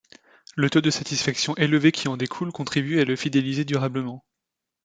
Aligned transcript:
Le 0.55 0.67
taux 0.71 0.81
de 0.81 0.89
satisfaction 0.89 1.55
élevé 1.57 1.91
qui 1.91 2.07
en 2.07 2.17
découle 2.17 2.51
contribue 2.51 2.99
à 3.01 3.05
le 3.05 3.15
fidéliser 3.15 3.65
durablement. 3.65 4.25